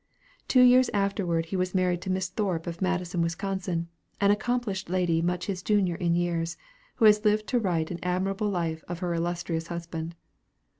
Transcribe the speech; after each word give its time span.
Two 0.47 0.63
years 0.63 0.89
afterward 0.95 1.45
he 1.45 1.55
was 1.55 1.75
married 1.75 2.01
to 2.01 2.09
Miss 2.09 2.27
Thorp 2.27 2.65
of 2.65 2.81
Madison, 2.81 3.21
Wis., 3.21 3.37
an 3.39 3.85
accomplished 4.19 4.89
lady 4.89 5.21
much 5.21 5.45
his 5.45 5.61
junior 5.61 5.93
in 5.95 6.15
years, 6.15 6.57
who 6.95 7.05
has 7.05 7.23
lived 7.23 7.45
to 7.49 7.59
write 7.59 7.91
an 7.91 7.99
admirable 8.01 8.49
life 8.49 8.83
of 8.87 8.97
her 8.97 9.13
illustrious 9.13 9.67
husband. 9.67 10.15